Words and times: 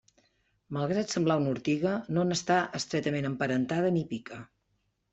Malgrat 0.77 1.13
semblar 1.15 1.35
una 1.43 1.53
ortiga 1.57 1.93
no 2.17 2.25
n'està 2.31 2.59
estretament 2.83 3.31
emparentada 3.33 3.97
ni 4.01 4.07
pica. 4.17 4.45